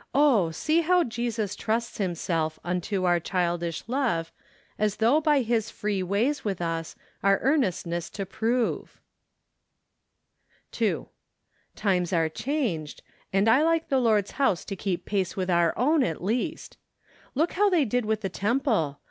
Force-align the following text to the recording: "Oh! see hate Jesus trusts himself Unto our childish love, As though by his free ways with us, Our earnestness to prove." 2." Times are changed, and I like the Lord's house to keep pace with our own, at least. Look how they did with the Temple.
"Oh! 0.30 0.50
see 0.52 0.80
hate 0.80 1.10
Jesus 1.10 1.54
trusts 1.54 1.98
himself 1.98 2.58
Unto 2.64 3.04
our 3.04 3.20
childish 3.20 3.84
love, 3.86 4.32
As 4.78 4.96
though 4.96 5.20
by 5.20 5.42
his 5.42 5.68
free 5.70 6.02
ways 6.02 6.46
with 6.46 6.62
us, 6.62 6.96
Our 7.22 7.38
earnestness 7.42 8.08
to 8.08 8.24
prove." 8.24 8.98
2." 10.72 11.10
Times 11.76 12.14
are 12.14 12.30
changed, 12.30 13.02
and 13.34 13.50
I 13.50 13.62
like 13.62 13.90
the 13.90 14.00
Lord's 14.00 14.30
house 14.40 14.64
to 14.64 14.76
keep 14.76 15.04
pace 15.04 15.36
with 15.36 15.50
our 15.50 15.78
own, 15.78 16.02
at 16.02 16.24
least. 16.24 16.78
Look 17.34 17.52
how 17.52 17.68
they 17.68 17.84
did 17.84 18.06
with 18.06 18.22
the 18.22 18.30
Temple. 18.30 19.00